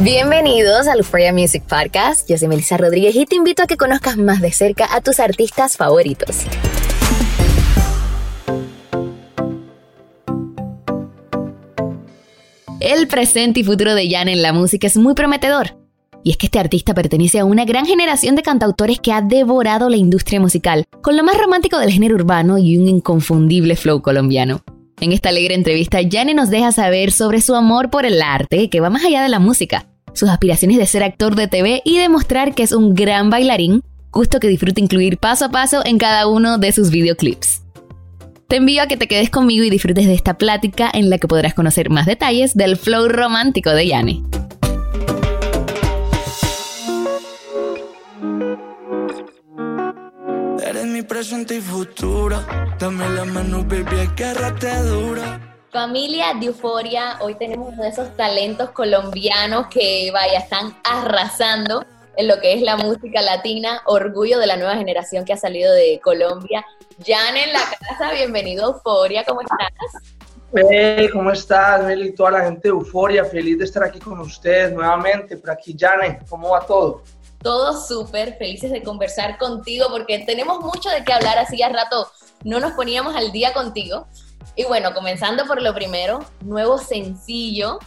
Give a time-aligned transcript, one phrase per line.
[0.00, 2.30] Bienvenidos al Euphoria Music Podcast.
[2.30, 5.18] Yo soy Melissa Rodríguez y te invito a que conozcas más de cerca a tus
[5.18, 6.44] artistas favoritos.
[12.78, 15.76] El presente y futuro de Jan en la música es muy prometedor.
[16.22, 19.88] Y es que este artista pertenece a una gran generación de cantautores que ha devorado
[19.88, 24.62] la industria musical, con lo más romántico del género urbano y un inconfundible flow colombiano.
[25.00, 28.80] En esta alegre entrevista, Yane nos deja saber sobre su amor por el arte, que
[28.80, 32.52] va más allá de la música, sus aspiraciones de ser actor de TV y demostrar
[32.52, 36.58] que es un gran bailarín, gusto que disfruta incluir paso a paso en cada uno
[36.58, 37.62] de sus videoclips.
[38.48, 41.28] Te envío a que te quedes conmigo y disfrutes de esta plática en la que
[41.28, 44.22] podrás conocer más detalles del flow romántico de Yane.
[50.68, 52.44] Eres mi presente y futuro.
[52.78, 55.56] Dame la mano, baby, agárrate dura.
[55.72, 61.86] Familia de Euforia, hoy tenemos uno de esos talentos colombianos que, vaya, están arrasando
[62.18, 65.72] en lo que es la música latina, orgullo de la nueva generación que ha salido
[65.72, 66.66] de Colombia.
[66.98, 70.02] Jan en la casa, bienvenido a Euforia, ¿cómo estás?
[70.70, 72.14] Hey, ¿cómo estás, Meli?
[72.14, 75.38] Toda la gente de Euforia, feliz de estar aquí con ustedes nuevamente.
[75.38, 77.02] Por aquí, Jane, ¿cómo va todo?
[77.42, 82.10] Todo súper, felices de conversar contigo porque tenemos mucho de qué hablar, así ya rato
[82.44, 84.06] no nos poníamos al día contigo.
[84.56, 87.78] Y bueno, comenzando por lo primero, nuevo sencillo,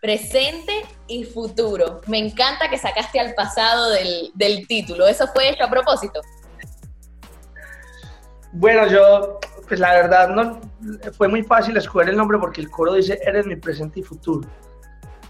[0.00, 0.72] presente
[1.06, 2.00] y futuro.
[2.06, 6.20] Me encanta que sacaste al pasado del, del título, ¿eso fue hecho a propósito?
[8.52, 10.60] Bueno, yo, pues la verdad, no,
[11.16, 14.48] fue muy fácil escoger el nombre porque el coro dice, eres mi presente y futuro.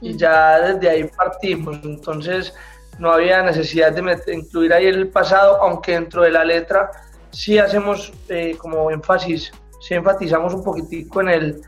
[0.01, 2.55] Y ya desde ahí partimos, entonces
[3.01, 6.91] no había necesidad de incluir ahí el pasado, aunque dentro de la letra
[7.31, 9.51] sí hacemos eh, como énfasis,
[9.81, 11.63] sí enfatizamos un poquitico en el,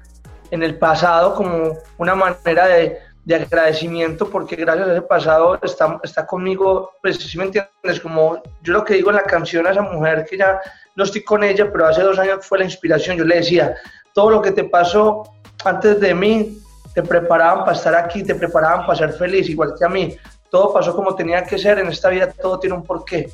[0.50, 5.98] en el pasado como una manera de, de agradecimiento, porque gracias a ese pasado está,
[6.03, 9.70] está conmigo, pues si me entiendes, como yo lo que digo en la canción a
[9.70, 10.60] esa mujer que ya
[10.97, 13.75] no estoy con ella, pero hace dos años fue la inspiración, yo le decía,
[14.12, 15.22] todo lo que te pasó
[15.64, 16.59] antes de mí,
[16.94, 20.14] te preparaban para estar aquí, te preparaban para ser feliz, igual que a mí.
[20.52, 23.32] Todo pasó como tenía que ser, en esta vida todo tiene un porqué.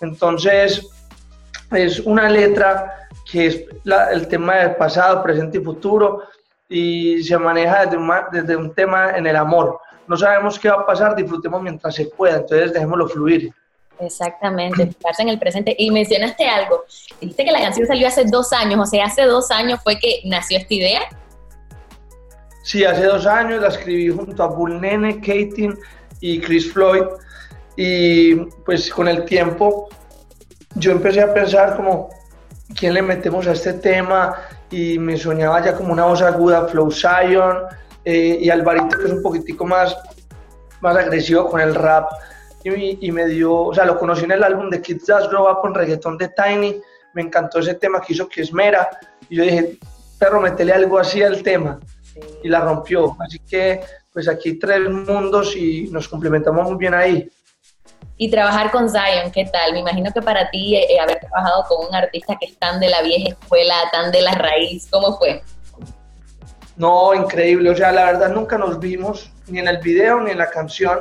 [0.00, 0.84] Entonces,
[1.70, 6.24] es una letra que es la- el tema del pasado, presente y futuro,
[6.68, 9.78] y se maneja desde un, desde un tema en el amor.
[10.08, 13.54] No sabemos qué va a pasar, disfrutemos mientras se pueda, entonces dejémoslo fluir.
[14.00, 15.76] Exactamente, enfocarse en el presente.
[15.78, 16.84] Y mencionaste algo,
[17.20, 20.22] dijiste que la canción salió hace dos años, o sea, hace dos años fue que
[20.24, 21.00] nació esta idea.
[22.64, 25.70] Sí, hace dos años la escribí junto a Bull Nene, Katie
[26.20, 27.02] y Chris Floyd.
[27.76, 28.34] Y
[28.64, 29.88] pues con el tiempo
[30.74, 32.10] yo empecé a pensar como,
[32.74, 34.34] ¿quién le metemos a este tema?
[34.70, 37.62] Y me soñaba ya como una voz aguda, Flow Zion
[38.04, 39.96] eh, y Alvarito que es un poquitico más,
[40.80, 42.10] más agresivo con el rap.
[42.64, 45.50] Y, y me dio, o sea, lo conocí en el álbum de Kids That Grow
[45.50, 46.80] Up con reggaetón de Tiny.
[47.14, 48.88] Me encantó ese tema que hizo que esmera.
[49.30, 49.78] Y yo dije,
[50.18, 51.78] perro, metele algo así al tema
[52.42, 53.16] y la rompió.
[53.20, 53.80] Así que,
[54.12, 57.30] pues aquí tres mundos y nos complementamos muy bien ahí.
[58.16, 59.72] Y trabajar con Zion, ¿qué tal?
[59.72, 62.80] Me imagino que para ti eh, eh, haber trabajado con un artista que es tan
[62.80, 65.42] de la vieja escuela, tan de la raíz, ¿cómo fue?
[66.76, 67.70] No, increíble.
[67.70, 70.98] O sea, la verdad nunca nos vimos, ni en el video ni en la canción.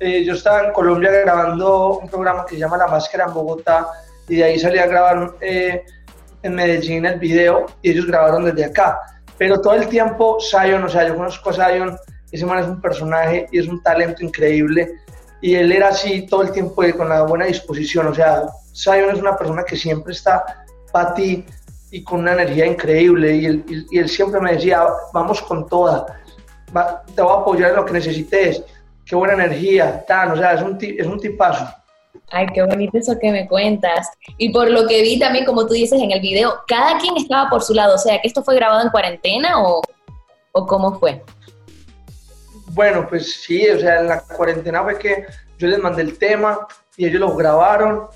[0.00, 3.86] Eh, yo estaba en Colombia grabando un programa que se llama La Máscara en Bogotá
[4.28, 5.84] y de ahí salí a grabar eh,
[6.42, 8.98] en Medellín el video y ellos grabaron desde acá.
[9.44, 11.98] Pero todo el tiempo Zion, o sea, yo conozco a Zion,
[12.32, 15.00] ese man es un personaje y es un talento increíble
[15.42, 18.06] y él era así todo el tiempo con la buena disposición.
[18.06, 18.44] O sea,
[18.74, 21.44] Zion es una persona que siempre está para ti
[21.90, 23.36] y con una energía increíble.
[23.36, 24.82] Y él, y- y él siempre me decía,
[25.12, 26.06] vamos con toda.
[27.14, 28.62] te voy a apoyar en lo que necesites,
[29.04, 31.66] qué buena energía, tan, o sea, es un, es un tipazo.
[32.30, 34.10] Ay, qué bonito eso que me cuentas.
[34.38, 37.48] Y por lo que vi también, como tú dices en el video, cada quien estaba
[37.50, 37.94] por su lado.
[37.94, 39.82] O sea, que esto fue grabado en cuarentena o,
[40.52, 41.22] o cómo fue.
[42.72, 45.26] Bueno, pues sí, o sea, en la cuarentena fue que
[45.58, 46.66] yo les mandé el tema
[46.96, 48.08] y ellos lo grabaron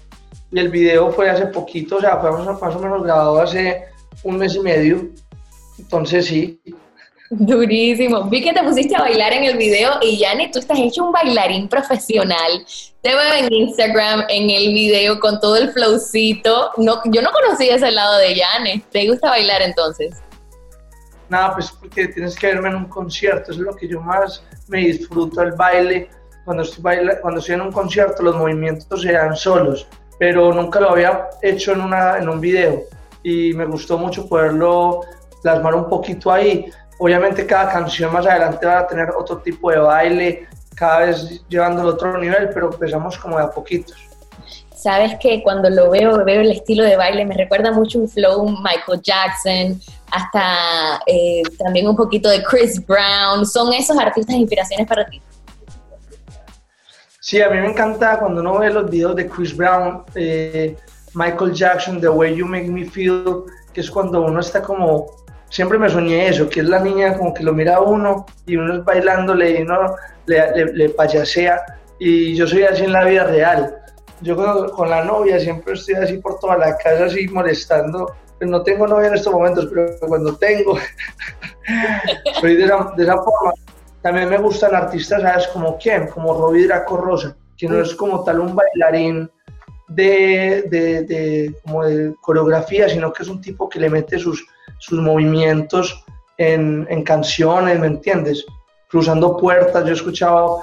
[0.51, 3.85] y el video fue hace poquito, o sea, fue más o menos grabado hace
[4.25, 5.11] un mes y medio.
[5.79, 6.61] Entonces sí,
[7.31, 8.25] Durísimo.
[8.25, 11.13] Vi que te pusiste a bailar en el video y Yane, tú estás hecho un
[11.13, 12.65] bailarín profesional.
[13.03, 16.71] Te veo en Instagram, en el video, con todo el flowcito.
[16.79, 18.83] No, yo no conocía ese lado de Yane.
[18.91, 20.17] ¿Te gusta bailar entonces?
[21.29, 23.53] Nada, pues porque tienes que verme en un concierto.
[23.53, 26.09] Eso es lo que yo más me disfruto, el baile.
[26.47, 29.87] Cuando estoy, baila, cuando estoy en un concierto, los movimientos se dan solos.
[30.19, 32.85] Pero nunca lo había hecho en, una, en un video.
[33.23, 35.03] Y me gustó mucho poderlo
[35.43, 39.79] plasmar un poquito ahí Obviamente cada canción más adelante va a tener otro tipo de
[39.79, 43.97] baile, cada vez llevándolo a otro nivel, pero empezamos como de a poquitos.
[44.75, 48.49] Sabes que cuando lo veo, veo el estilo de baile, me recuerda mucho un flow
[48.49, 49.81] Michael Jackson,
[50.11, 53.45] hasta eh, también un poquito de Chris Brown.
[53.45, 55.21] ¿Son esos artistas inspiraciones para ti?
[57.21, 60.77] Sí, a mí me encanta cuando uno ve los videos de Chris Brown, eh,
[61.15, 63.43] Michael Jackson, The Way You Make Me Feel,
[63.73, 65.18] que es cuando uno está como
[65.49, 68.75] siempre me soñé eso, que es la niña como que lo mira uno y uno
[68.75, 69.95] es bailándole y uno
[70.27, 71.61] le, le, payasea
[71.99, 73.77] y yo soy así en la vida real.
[74.21, 74.37] Yo
[74.73, 78.15] con, la novia siempre estoy así por toda la casa, así molestando.
[78.39, 80.79] Pues no tengo novia en estos momentos, pero cuando tengo,
[82.41, 83.53] soy de esa, de esa, forma.
[84.01, 85.49] También me gustan artistas, ¿sabes?
[85.49, 86.07] Como quién?
[86.07, 89.29] Como Robbie Draco Rosa, que no es como tal un bailarín
[89.89, 94.47] de, de, como de coreografía, sino que es un tipo que le mete sus,
[94.79, 96.05] sus movimientos
[96.39, 98.45] en, en, canciones, ¿me entiendes?
[98.89, 100.61] Cruzando puertas, yo he escuchado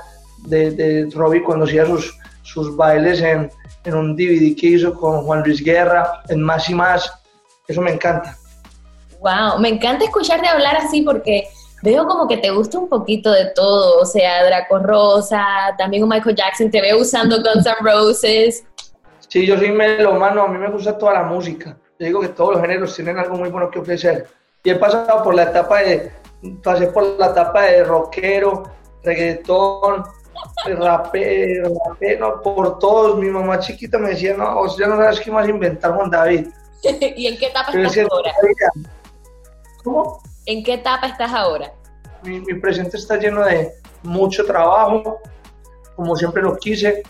[0.47, 3.51] de, de Robbie cuando hacía sus, sus bailes en,
[3.83, 7.11] en un DVD que hizo con Juan Luis Guerra, en Más y Más,
[7.67, 8.37] eso me encanta.
[9.19, 11.47] Wow, me encanta escucharte hablar así porque
[11.81, 15.45] veo como que te gusta un poquito de todo, o sea, Draco Rosa,
[15.77, 18.65] también un Michael Jackson, te veo usando Guns N' Roses.
[19.27, 21.77] Sí, yo soy melomano, a mí me gusta toda la música.
[21.97, 24.27] Yo digo que todos los géneros tienen algo muy bueno que ofrecer.
[24.63, 26.11] Y he pasado por la etapa de,
[26.61, 28.63] pasé por la etapa de rockero,
[29.01, 30.03] reggaetón,
[30.65, 33.17] rapero, rapero, por todos.
[33.17, 36.47] Mi mamá chiquita me decía, no, sea, ya no sabes qué más inventar Juan David.
[36.83, 38.33] ¿Y en qué etapa estás ahora?
[39.83, 40.21] ¿Cómo?
[40.45, 41.71] ¿En qué etapa estás ahora?
[42.23, 43.71] Mi, mi presente está lleno de
[44.03, 45.19] mucho trabajo,
[45.95, 47.03] como siempre lo quise,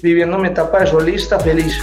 [0.00, 1.82] viviendo mi etapa de solista feliz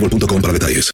[0.00, 0.90] boostmobile.com para detalles.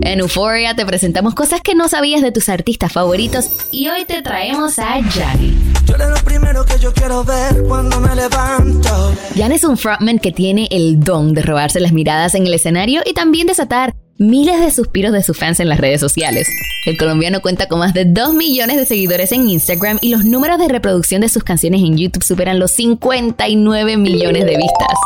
[0.00, 4.20] En Euphoria te presentamos cosas que no sabías de tus artistas favoritos y hoy te
[4.22, 5.54] traemos a Jan.
[5.86, 9.14] lo primero que yo quiero ver cuando me levanto.
[9.36, 13.02] Jan es un frontman que tiene el don de robarse las miradas en el escenario
[13.06, 16.48] y también desatar miles de suspiros de sus fans en las redes sociales.
[16.86, 20.58] El colombiano cuenta con más de 2 millones de seguidores en Instagram y los números
[20.58, 24.98] de reproducción de sus canciones en YouTube superan los 59 millones de vistas.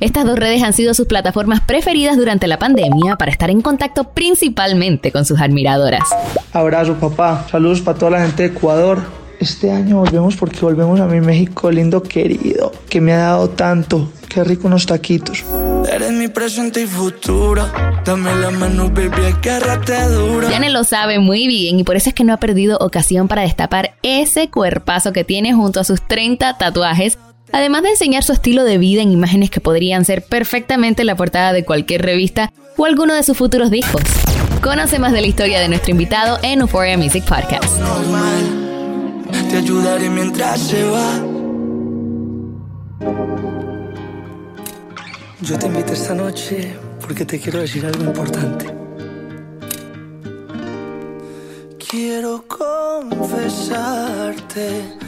[0.00, 4.04] Estas dos redes han sido sus plataformas preferidas durante la pandemia para estar en contacto
[4.04, 6.04] principalmente con sus admiradoras.
[6.52, 9.02] Abrazo papá, saludos para toda la gente de Ecuador.
[9.40, 14.10] Este año volvemos porque volvemos a mi México lindo querido, que me ha dado tanto.
[14.28, 15.44] Qué rico unos taquitos.
[15.90, 17.66] Eres mi presente y futuro.
[18.04, 20.50] Dame la mano, baby, agárrate duro.
[20.50, 23.42] Yane lo sabe muy bien y por eso es que no ha perdido ocasión para
[23.42, 27.18] destapar ese cuerpazo que tiene junto a sus 30 tatuajes.
[27.52, 31.52] Además de enseñar su estilo de vida en imágenes que podrían ser perfectamente la portada
[31.52, 34.02] de cualquier revista o alguno de sus futuros discos.
[34.62, 37.64] Conoce más de la historia de nuestro invitado en Euphoria Music Podcast.
[45.42, 48.85] Yo te invito esta noche porque te quiero decir algo importante.
[51.88, 53.78] Quiero confesarte.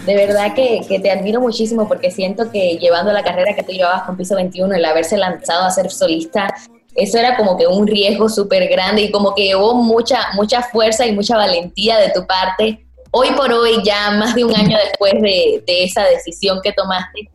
[0.07, 3.73] De verdad que, que, te admiro muchísimo porque siento que llevando la carrera que tú
[3.73, 6.55] llevabas con Piso 21, el haberse lanzado a ser solista,
[6.95, 11.07] eso era como que un riesgo súper grande y como que llevó mucha, mucha fuerza
[11.07, 12.87] y mucha valentía de tu parte.
[13.11, 17.31] Hoy por hoy, ya más de un año después de, de esa decisión que tomaste,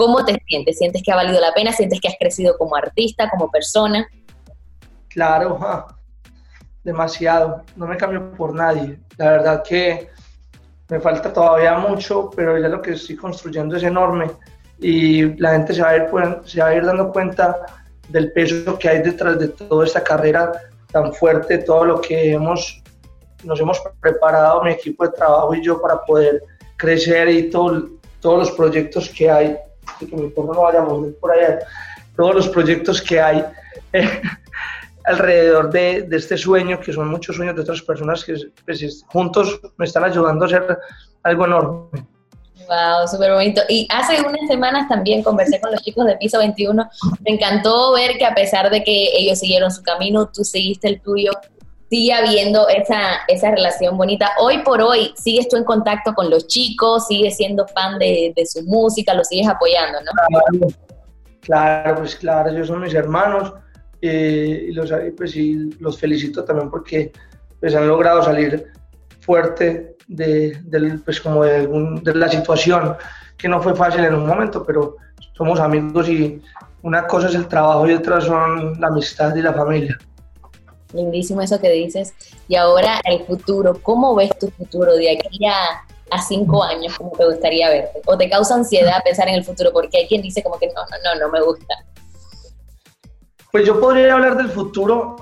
[0.00, 0.78] ¿Cómo te sientes?
[0.78, 1.72] ¿Sientes que ha valido la pena?
[1.72, 4.08] ¿Sientes que has crecido como artista, como persona?
[5.08, 5.58] Claro,
[6.90, 7.62] demasiado.
[7.76, 8.98] No me cambio por nadie.
[9.16, 10.10] La verdad que
[10.88, 14.30] me falta todavía mucho, pero ya lo que estoy construyendo es enorme
[14.78, 16.08] y la gente se va a ir,
[16.44, 17.66] se va a ir dando cuenta
[18.08, 20.52] del peso que hay detrás de toda esta carrera
[20.90, 22.82] tan fuerte, todo lo que hemos,
[23.44, 26.42] nos hemos preparado, mi equipo de trabajo y yo, para poder
[26.76, 27.88] crecer y todo,
[28.20, 29.56] todos los proyectos que hay
[29.98, 31.60] que mi no vaya a morir por allá,
[32.16, 33.44] todos los proyectos que hay
[33.92, 34.22] eh,
[35.04, 39.60] alrededor de, de, este sueño, que son muchos sueños de otras personas que pues, juntos
[39.76, 40.78] me están ayudando a hacer
[41.22, 42.06] algo enorme.
[42.68, 43.62] Wow, súper bonito.
[43.68, 46.88] Y hace unas semanas también conversé con los chicos de Piso 21.
[47.26, 51.00] Me encantó ver que a pesar de que ellos siguieron su camino, tú seguiste el
[51.00, 51.32] tuyo
[51.90, 54.30] sigue habiendo esa, esa relación bonita.
[54.38, 57.08] Hoy por hoy, ¿sigues tú en contacto con los chicos?
[57.08, 59.12] ¿Sigues siendo fan de, de su música?
[59.12, 60.70] ¿Lo sigues apoyando, no?
[61.40, 63.52] Claro, pues claro, ellos son mis hermanos
[64.02, 67.12] eh, los, pues, y los felicito también porque
[67.58, 68.66] pues, han logrado salir
[69.20, 70.58] fuerte de,
[71.04, 71.66] pues, como de,
[72.02, 72.96] de la situación
[73.36, 74.96] que no fue fácil en un momento, pero
[75.36, 76.42] somos amigos y
[76.82, 79.98] una cosa es el trabajo y otra son la amistad y la familia.
[80.92, 82.14] Lindísimo eso que dices.
[82.48, 86.96] Y ahora el futuro, ¿cómo ves tu futuro de aquí a, a cinco años?
[86.98, 88.00] ¿Cómo te gustaría verte?
[88.06, 89.72] ¿O te causa ansiedad pensar en el futuro?
[89.72, 91.74] Porque hay quien dice como que no, no, no, no me gusta.
[93.52, 95.16] Pues yo podría hablar del futuro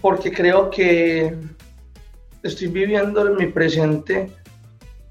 [0.00, 1.36] porque creo que
[2.42, 4.30] estoy viviendo en mi presente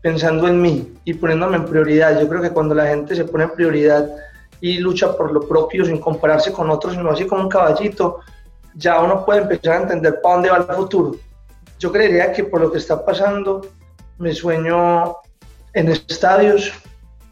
[0.02, 2.20] pensando en mí y poniéndome en prioridad.
[2.22, 4.10] Yo creo que cuando la gente se pone en prioridad
[4.62, 8.20] y lucha por lo propio sin compararse con otros, sino así como un caballito,
[8.76, 11.16] ya uno puede empezar a entender para dónde va el futuro.
[11.80, 13.68] Yo creería que por lo que está pasando,
[14.18, 15.18] me sueño
[15.74, 16.72] en estadios,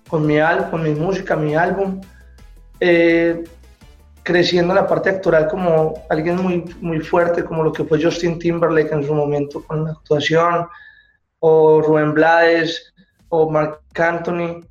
[0.10, 0.40] con mi
[0.72, 2.02] con mi música, mi álbum,
[2.80, 3.44] eh,
[4.30, 8.38] creciendo en la parte actoral como alguien muy, muy fuerte, como lo que fue Justin
[8.38, 10.68] Timberlake en su momento con la actuación,
[11.40, 12.94] o Rubén Blades,
[13.30, 14.64] o Mark Anthony,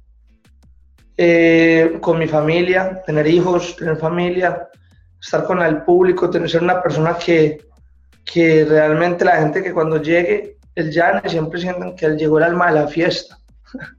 [1.17, 4.69] eh, con mi familia, tener hijos, tener familia,
[5.21, 7.59] estar con el público, tener, ser una persona que,
[8.25, 12.45] que realmente la gente que cuando llegue el Llane siempre sientan que él llegó el
[12.45, 13.37] alma de la fiesta.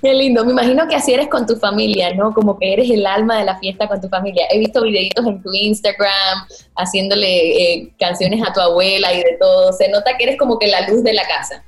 [0.00, 2.32] Qué lindo, me imagino que así eres con tu familia, ¿no?
[2.32, 4.46] Como que eres el alma de la fiesta con tu familia.
[4.50, 9.72] He visto videitos en tu Instagram haciéndole eh, canciones a tu abuela y de todo.
[9.72, 11.62] Se nota que eres como que la luz de la casa.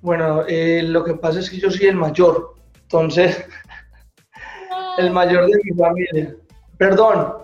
[0.00, 3.44] Bueno, eh, lo que pasa es que yo soy el mayor, entonces,
[4.98, 6.36] el mayor de mi familia.
[6.76, 7.34] Perdón,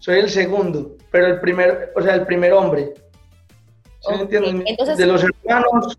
[0.00, 2.94] soy el segundo, pero el primer, o sea, el primer hombre.
[4.00, 4.98] ¿Sí me entiendes?
[4.98, 5.96] De los hermanos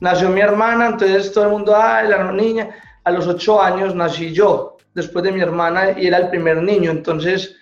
[0.00, 2.70] nació mi hermana, entonces todo el mundo, ay, la niña.
[3.04, 6.90] A los ocho años nací yo, después de mi hermana, y era el primer niño.
[6.90, 7.56] Entonces,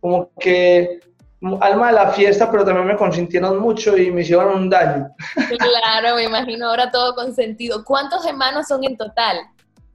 [0.00, 1.00] como que
[1.60, 5.08] alma de la fiesta, pero también me consintieron mucho y me hicieron un daño.
[5.58, 7.84] Claro, me imagino ahora todo consentido.
[7.84, 9.38] ¿Cuántos hermanos son en total?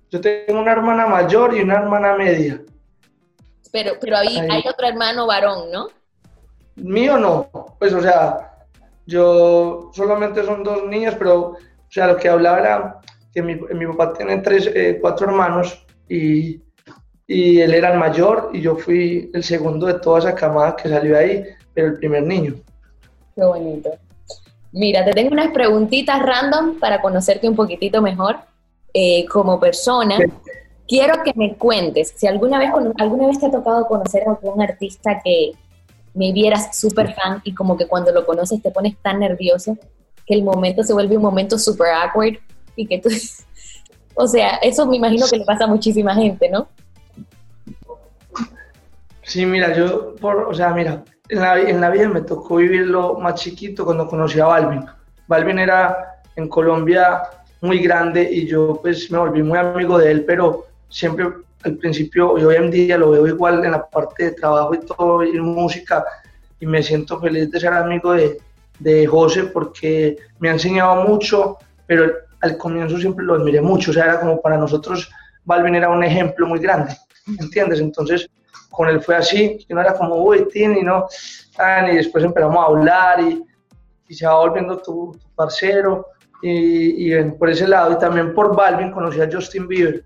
[0.09, 2.61] Yo tengo una hermana mayor y una hermana media.
[3.71, 5.87] Pero, pero ahí hay otro hermano varón, ¿no?
[6.77, 7.49] mío no,
[7.79, 8.51] pues o sea,
[9.05, 12.99] yo solamente son dos niñas, pero o sea, lo que hablaba era
[13.33, 16.61] que mi, mi papá tiene tres, eh, cuatro hermanos y,
[17.27, 20.89] y él era el mayor y yo fui el segundo de toda esa camada que
[20.89, 22.55] salió ahí, pero el primer niño.
[23.35, 23.91] Qué bonito.
[24.71, 28.37] Mira, te tengo unas preguntitas random para conocerte un poquitito mejor
[28.93, 30.17] eh, como persona.
[30.87, 34.61] Quiero que me cuentes si alguna vez, alguna vez te ha tocado conocer a algún
[34.61, 35.51] artista que
[36.13, 39.77] me vieras súper fan y como que cuando lo conoces te pones tan nervioso
[40.27, 42.37] que el momento se vuelve un momento súper awkward
[42.75, 43.09] y que tú...
[44.15, 46.67] o sea, eso me imagino que le pasa a muchísima gente, ¿no?
[49.23, 53.15] Sí, mira, yo, por, o sea, mira, en la, en la vida me tocó vivirlo
[53.15, 54.85] más chiquito cuando conocí a Balvin.
[55.27, 57.23] Balvin era en Colombia
[57.61, 61.27] muy grande y yo pues me volví muy amigo de él, pero siempre
[61.63, 64.79] al principio y hoy en día lo veo igual en la parte de trabajo y
[64.79, 66.05] todo y música
[66.59, 68.37] y me siento feliz de ser amigo de,
[68.79, 73.93] de José porque me ha enseñado mucho, pero al comienzo siempre lo admiré mucho, o
[73.93, 75.09] sea, era como para nosotros
[75.45, 76.95] Balvin era un ejemplo muy grande,
[77.39, 77.79] ¿entiendes?
[77.79, 78.29] Entonces
[78.69, 81.07] con él fue así, que no era como, uy, Tini, ¿no?
[81.91, 83.43] y después empezamos a hablar y,
[84.07, 86.05] y se va volviendo tu, tu parcero
[86.43, 90.03] y, y, por ese lado y también por Balvin conocí a Justin Bieber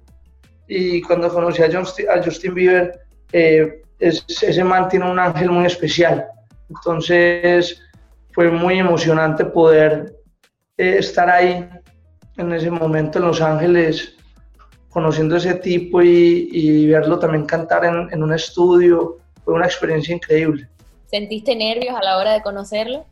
[0.67, 3.01] y cuando conocí a Justin, a Justin Bieber
[3.33, 6.25] eh, ese man tiene un ángel muy especial
[6.69, 7.81] entonces
[8.33, 10.15] fue muy emocionante poder
[10.77, 11.67] eh, estar ahí
[12.37, 14.15] en ese momento en Los Ángeles
[14.89, 19.65] conociendo a ese tipo y, y verlo también cantar en, en, un estudio, fue una
[19.65, 20.67] experiencia increíble.
[21.07, 23.05] ¿Sentiste nervios a la hora de conocerlo?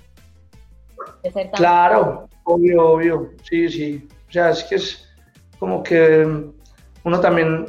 [1.23, 4.07] De ser tan claro, obvio, obvio, sí, sí.
[4.27, 5.09] O sea, es que es
[5.57, 6.27] como que
[7.03, 7.65] uno también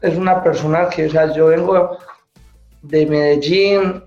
[0.00, 1.98] es una persona que, o sea, yo vengo
[2.82, 4.02] de Medellín,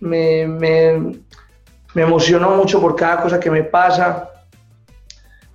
[0.00, 1.20] me, me,
[1.94, 4.30] me emociono mucho por cada cosa que me pasa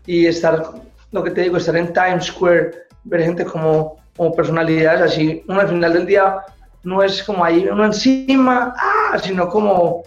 [0.06, 0.64] y estar,
[1.12, 2.72] lo que te digo, estar en Times Square,
[3.06, 6.38] ver gente como, como personalidades así, uno al final del día
[6.84, 10.04] no es como ahí uno encima, ah, sino como,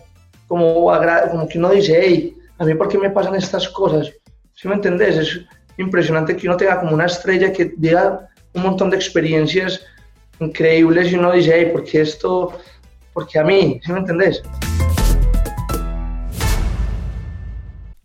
[0.46, 0.92] como,
[1.30, 4.12] como que uno dice, hey, a mí por qué me pasan estas cosas,
[4.54, 5.16] ¿sí me entendés?
[5.16, 5.40] Es
[5.76, 9.80] impresionante que uno tenga como una estrella que diga un montón de experiencias
[10.40, 12.52] increíbles y uno dice, hey, ¿por qué esto?
[13.12, 14.42] Porque a mí, ¿sí me entendés?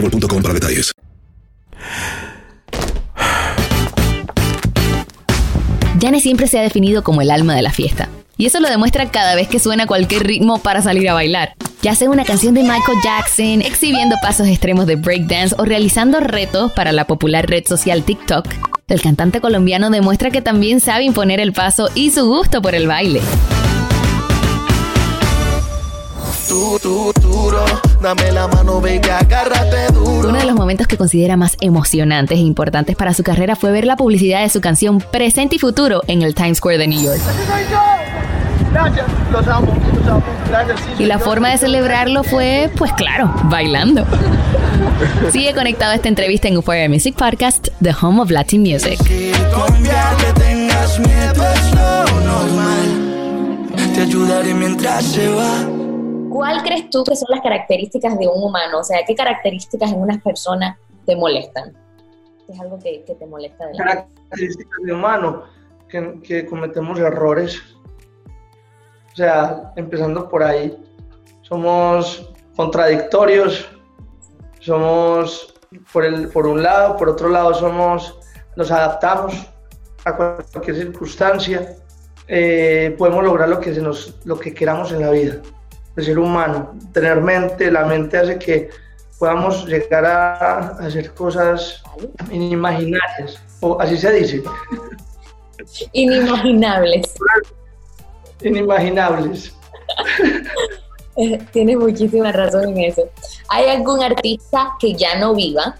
[0.00, 0.92] boostmobile.com para detalles.
[6.00, 8.08] Jane siempre se ha definido como el alma de la fiesta.
[8.38, 11.54] Y eso lo demuestra cada vez que suena cualquier ritmo para salir a bailar.
[11.82, 16.72] Ya sea una canción de Michael Jackson, exhibiendo pasos extremos de breakdance o realizando retos
[16.72, 18.46] para la popular red social TikTok,
[18.88, 22.88] el cantante colombiano demuestra que también sabe imponer el paso y su gusto por el
[22.88, 23.20] baile.
[28.00, 30.28] Dame la mano, baby, agárrate duro.
[30.30, 33.84] Uno de los momentos que considera más emocionantes e importantes para su carrera fue ver
[33.84, 37.20] la publicidad de su canción Presente y Futuro en el Times Square de New York.
[38.72, 40.22] Gracias, los amo, los amo.
[40.48, 40.80] Gracias.
[40.96, 41.24] sí, Y la yo.
[41.24, 44.06] forma de celebrarlo fue, pues claro, bailando.
[45.30, 48.98] Sigue conectado a esta entrevista en Euphoria Music Podcast, The Home of Latin Music.
[49.52, 53.92] Confiar que tengas miedo es lo normal.
[53.94, 55.66] Te ayudaré mientras se va.
[56.30, 58.78] ¿Cuál crees tú que son las características de un humano?
[58.78, 61.72] O sea, ¿qué características en unas personas te molestan?
[62.46, 65.44] ¿Qué es algo que, que te molesta de la características de humano,
[65.88, 67.60] que, que cometemos errores.
[69.12, 70.78] O sea, empezando por ahí,
[71.42, 73.68] somos contradictorios,
[74.60, 75.54] somos,
[75.92, 78.18] por, el, por un lado, por otro lado, somos,
[78.56, 79.34] nos adaptamos
[80.04, 81.76] a cualquier circunstancia,
[82.28, 85.40] eh, podemos lograr lo que, se nos, lo que queramos en la vida,
[85.96, 88.70] de ser humano, tener mente, la mente hace que
[89.18, 91.82] podamos llegar a, hacer cosas
[92.30, 94.42] inimaginarias, o así se dice,
[95.92, 97.14] Inimaginables.
[98.42, 99.54] inimaginables.
[101.16, 103.02] Eh, Tienes muchísima razón en eso.
[103.48, 105.76] ¿Hay algún artista que ya no viva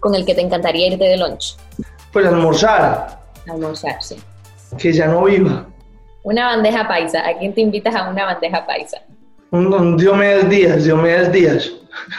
[0.00, 1.56] con el que te encantaría irte de lunch?
[2.12, 4.16] Pues almorzar, almorzar, sí.
[4.76, 5.64] que ya no viva.
[6.24, 7.26] Una bandeja paisa.
[7.26, 9.00] ¿A quién te invitas a una bandeja paisa?
[9.54, 11.70] Un, un Diomedes Díaz, Diomedes Díaz.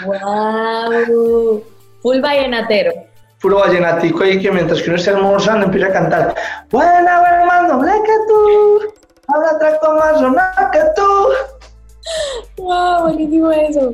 [0.05, 1.61] ¡Wow!
[2.01, 2.93] Full vallenatero.
[3.41, 6.35] Puro vallenatico ahí que mientras que uno esté almorzando empieza a cantar.
[6.71, 8.93] Buena, más noble que tú.
[9.27, 12.63] Ahora trato más sonar que tú.
[12.63, 13.01] ¡Wow!
[13.01, 13.93] Buenísimo eso.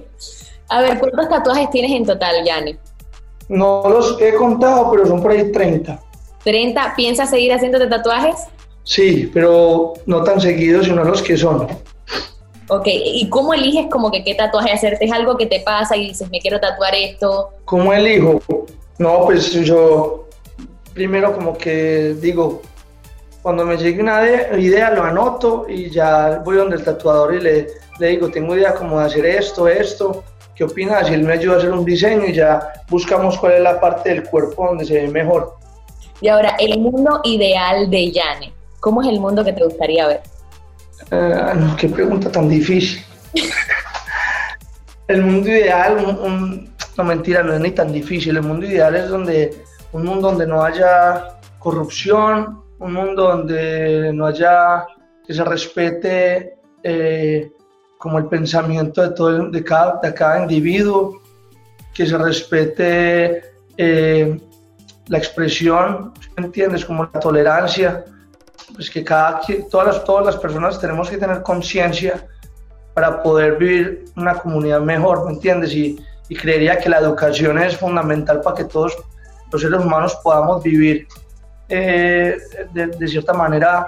[0.69, 2.77] A ver, ¿cuántos tatuajes tienes en total, Yanni?
[3.49, 5.99] No los he contado, pero son por ahí 30.
[6.45, 6.95] ¿30?
[6.95, 8.35] ¿Piensas seguir haciéndote tatuajes?
[8.83, 11.67] Sí, pero no tan seguidos, sino los que son.
[12.73, 15.03] Ok, ¿y cómo eliges como que qué tatuaje hacerte?
[15.03, 17.49] ¿Es algo que te pasa y dices, me quiero tatuar esto?
[17.65, 18.39] ¿Cómo elijo?
[18.97, 20.29] No, pues yo
[20.93, 22.61] primero como que digo,
[23.41, 27.41] cuando me llegue una de- idea lo anoto y ya voy donde el tatuador y
[27.41, 27.67] le,
[27.99, 30.23] le digo, tengo idea como de hacer esto, esto,
[30.55, 31.09] ¿qué opinas?
[31.11, 34.11] Y él me ayuda a hacer un diseño y ya buscamos cuál es la parte
[34.11, 35.55] del cuerpo donde se ve mejor.
[36.21, 38.53] Y ahora, el mundo ideal de Yane.
[38.79, 40.21] ¿Cómo es el mundo que te gustaría ver?
[41.09, 43.03] No, qué pregunta tan difícil.
[45.07, 48.37] el mundo ideal, no mentira, no es ni tan difícil.
[48.37, 54.25] El mundo ideal es donde un mundo donde no haya corrupción, un mundo donde no
[54.25, 54.85] haya
[55.25, 57.51] que se respete eh,
[57.97, 61.21] como el pensamiento de todo de cada, de cada individuo,
[61.93, 63.43] que se respete
[63.77, 64.39] eh,
[65.07, 66.85] la expresión, ¿sí ¿me entiendes?
[66.85, 68.05] Como la tolerancia,
[68.73, 72.27] pues que cada, todas, las, todas las personas tenemos que tener conciencia
[72.93, 75.73] para poder vivir una comunidad mejor, ¿me entiendes?
[75.73, 78.97] Y, y creería que la educación es fundamental para que todos
[79.51, 81.07] los seres humanos podamos vivir
[81.67, 82.37] eh,
[82.73, 83.85] de, de cierta manera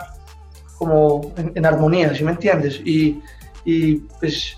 [0.78, 2.82] como en, en armonía, ¿sí me entiendes?
[2.84, 3.22] Y,
[3.66, 4.58] y, pues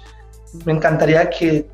[0.63, 1.67] me encantaría que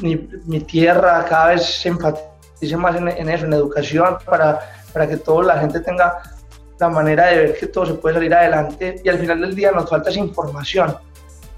[0.00, 4.60] mi, mi tierra cada vez se enfatice más en, en eso, en educación, para,
[4.92, 6.20] para que toda la gente tenga
[6.78, 9.72] la manera de ver que todo se puede salir adelante y al final del día
[9.72, 10.96] nos falta esa información.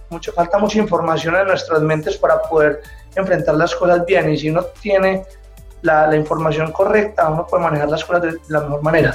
[0.08, 2.80] Mucho, falta mucha información en nuestras mentes para poder
[3.14, 5.24] enfrentar las cosas bien y si uno tiene
[5.82, 9.14] la, la información correcta, uno puede manejar las cosas de la mejor manera.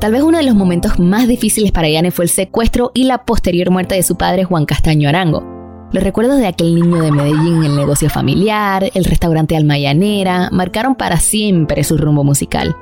[0.00, 3.24] Tal vez uno de los momentos más difíciles para Yane fue el secuestro y la
[3.24, 5.42] posterior muerte de su padre Juan Castaño Arango.
[5.90, 11.18] Los recuerdos de aquel niño de Medellín, el negocio familiar, el restaurante Almayanera, marcaron para
[11.18, 12.76] siempre su rumbo musical.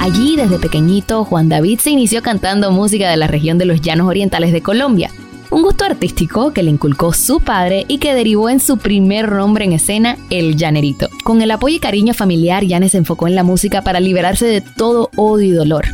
[0.00, 4.08] Allí, desde pequeñito, Juan David se inició cantando música de la región de los Llanos
[4.08, 5.10] Orientales de Colombia,
[5.56, 9.64] un gusto artístico que le inculcó su padre y que derivó en su primer nombre
[9.64, 11.08] en escena, El Llanerito.
[11.24, 14.60] Con el apoyo y cariño familiar, Llanes se enfocó en la música para liberarse de
[14.60, 15.86] todo odio y dolor.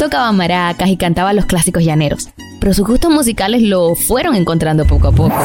[0.00, 5.06] Tocaba maracas y cantaba los clásicos llaneros, pero sus gustos musicales lo fueron encontrando poco
[5.06, 5.36] a poco.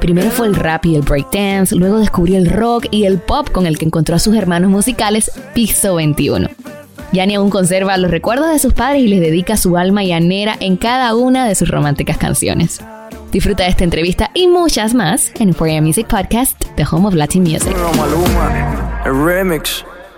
[0.00, 3.66] Primero fue el rap y el breakdance, luego descubrió el rock y el pop con
[3.66, 6.77] el que encontró a sus hermanos musicales Piso 21.
[7.10, 10.76] Yani aún conserva los recuerdos de sus padres y les dedica su alma llanera en
[10.76, 12.84] cada una de sus románticas canciones.
[13.32, 17.44] Disfruta de esta entrevista y muchas más en For Music Podcast, The Home of Latin
[17.44, 17.74] Music.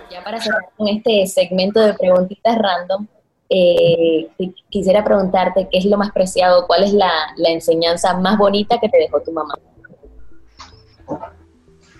[0.09, 3.07] Ya para cerrar con este segmento de preguntitas random,
[3.49, 4.29] eh,
[4.69, 8.89] quisiera preguntarte qué es lo más preciado, cuál es la, la enseñanza más bonita que
[8.89, 9.53] te dejó tu mamá.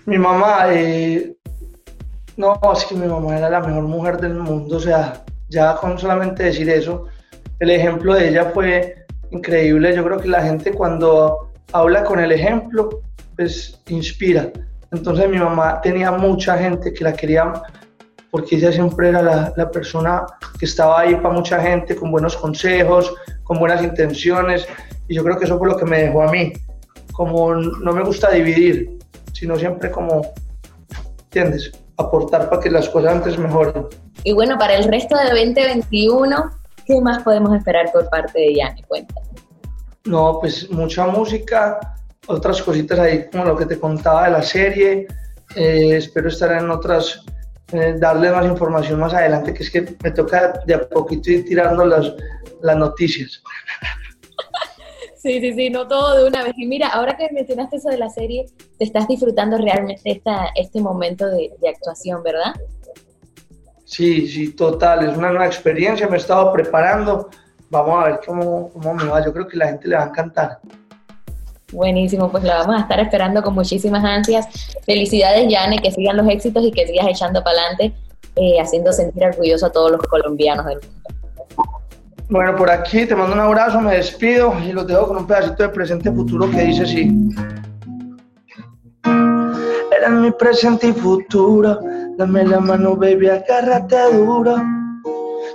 [0.04, 1.34] Mi mamá, eh,
[2.42, 5.96] no, es que mi mamá era la mejor mujer del mundo, o sea, ya con
[5.96, 7.06] solamente decir eso,
[7.60, 9.94] el ejemplo de ella fue increíble.
[9.94, 13.02] Yo creo que la gente cuando habla con el ejemplo,
[13.36, 14.50] pues inspira.
[14.90, 17.52] Entonces mi mamá tenía mucha gente que la quería
[18.32, 20.26] porque ella siempre era la, la persona
[20.58, 24.66] que estaba ahí para mucha gente, con buenos consejos, con buenas intenciones,
[25.06, 26.52] y yo creo que eso fue lo que me dejó a mí.
[27.12, 28.98] Como no me gusta dividir,
[29.32, 30.32] sino siempre como,
[31.24, 31.72] ¿entiendes?
[32.02, 33.86] Aportar para que las cosas antes mejoren.
[34.24, 36.50] Y bueno, para el resto de 2021,
[36.86, 38.82] ¿qué más podemos esperar por parte de Yanni?
[38.82, 39.14] Cuenta.
[40.04, 41.78] No, pues mucha música,
[42.26, 45.06] otras cositas ahí como lo que te contaba de la serie.
[45.54, 47.24] Eh, espero estar en otras,
[47.72, 51.44] eh, darle más información más adelante, que es que me toca de a poquito ir
[51.44, 52.12] tirando las,
[52.62, 53.42] las noticias.
[55.22, 56.52] Sí, sí, sí, no todo de una vez.
[56.56, 58.44] Y mira, ahora que mencionaste eso de la serie,
[58.82, 62.52] te estás disfrutando realmente esta, este momento de, actuación, ¿verdad?
[63.84, 65.08] Sí, sí, total.
[65.08, 67.30] Es una nueva experiencia, me he estado preparando.
[67.70, 69.24] Vamos a ver cómo, cómo me va.
[69.24, 70.58] Yo creo que la gente le va a encantar.
[71.70, 74.48] Buenísimo, pues la vamos a estar esperando con muchísimas ansias.
[74.84, 77.94] Felicidades, Yane, que sigan los éxitos y que sigas echando para adelante,
[78.34, 81.02] eh, haciendo sentir orgulloso a todos los colombianos del mundo.
[82.28, 85.62] Bueno, por aquí te mando un abrazo, me despido y los dejo con un pedacito
[85.62, 87.12] de presente futuro que dice así.
[89.04, 91.78] Eres mi presente y futuro,
[92.16, 94.56] dame la mano, baby, agárrate duro.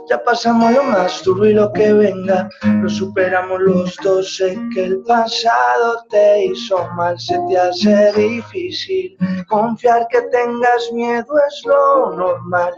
[0.10, 2.47] Ya pasamos lo más duro y lo que venga,
[2.81, 4.38] lo superamos los dos.
[4.38, 9.17] Sé que el pasado te hizo mal, se te hace difícil.
[9.49, 12.71] Confiar que tengas miedo es lo normal.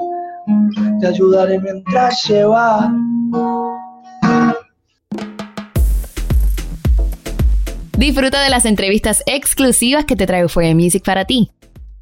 [1.00, 2.92] Te ayudaré mientras se va.
[8.00, 11.52] Disfruta de las entrevistas exclusivas que te trae Euphoria Music para ti.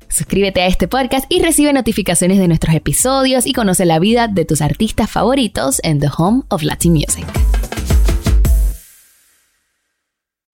[0.07, 4.45] Suscríbete a este podcast y recibe notificaciones de nuestros episodios y conoce la vida de
[4.45, 7.25] tus artistas favoritos en The Home of Latin Music.